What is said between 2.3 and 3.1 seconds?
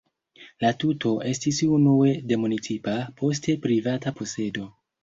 de municipa,